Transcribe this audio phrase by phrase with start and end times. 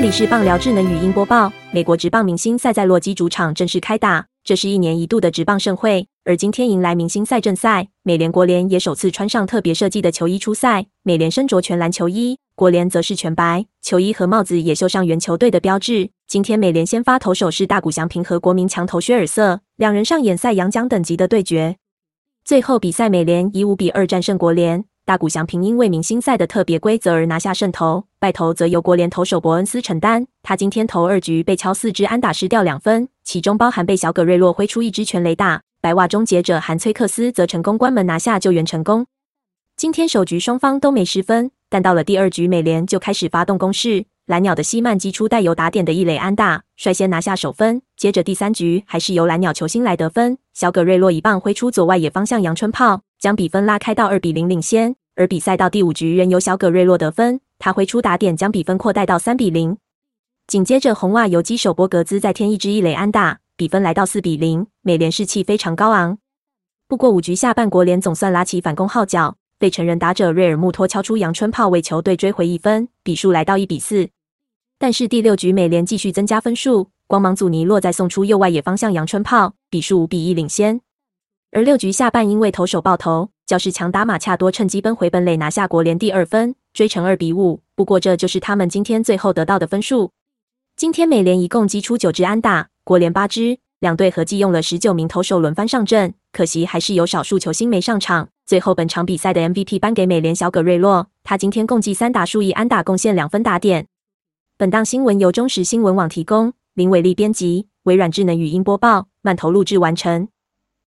[0.00, 1.52] 这里是棒聊智能语音播报。
[1.72, 6.06] 美国职棒明星赛在洛基主场正式开打，这是一年一度的职棒盛会。
[6.24, 10.86] 而今天迎来明星赛正赛，美联国联也首次穿上特别设计的球衣出赛。
[11.02, 16.08] 美联身着全蓝球衣，国联则是全白球衣和帽子也绣上原球队的标志。
[16.26, 21.76] 今天美联先发投手是大谷翔平和国民强投薛尔瑟，两人上演赛扬奖等级的对决。
[22.42, 24.86] 最后比赛，美联以五比二战胜国联。
[25.10, 30.24] 大谷翔平因为明星赛的特别规则而拿下胜投，败投则由国联投手伯恩斯承担。
[30.40, 35.62] 他今天投二局被敲四支安打失掉两分，其中包含被小葛瑞洛挥出一支全垒打。
[35.80, 39.04] 白袜终结者韩崔克斯则成功关门拿下救援成功。
[39.76, 44.04] 今天首局双方都没失分，但到了第二局，美联就开始发动攻势。
[44.26, 47.82] 蓝鸟的西曼击出带有打点的一垒安打，率先拿下首分。
[47.96, 54.94] 接着第三局还是由蓝鸟球星来得分，小葛瑞洛一棒挥出左外野方向阳春炮，将比分拉开到二比零领先。
[55.20, 59.76] 而比赛到第五局仍由小葛瑞洛得分，他挥出打点将比分扩大到三比零。
[60.46, 64.66] 紧接着红袜游击手波格兹再添一支一垒安打，比分来到四比零。
[64.80, 66.16] 美联士气非常高昂。
[66.88, 74.08] 不过五局下半，国联总算拉起反攻号角，被成人打者瑞尔穆托敲出阳春炮，为球队追回一分，比数来到一比四。
[74.78, 80.80] 但是第六局美联继续增加分数，光芒祖尼洛再送出右外野方向阳春炮，比数五比一领先。
[81.52, 83.28] 而六局下半因为投手爆头。
[83.50, 87.60] 教士强打马恰多趁机奔回本垒拿下国联第二分，追成二比五。
[87.74, 90.12] 不过这就是他们今天最后得到的分数。
[90.76, 96.14] 今天美联一共击出九支安打，国联八支，两队合计用了十九名投手轮番上阵。
[96.30, 98.28] 可惜还是有少数球星没上场。
[98.46, 103.88] 最后本场比赛的 MVP 颁给美联小葛瑞洛，他今天共计三打数一安打，贡献两分打点。
[104.56, 110.28] 本档新闻由中时新闻网提供，林伟丽编辑，微软智能语音播报，慢投录制完成。